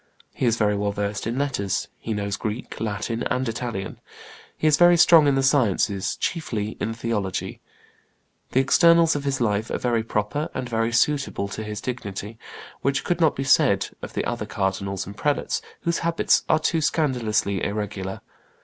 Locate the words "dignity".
11.81-12.39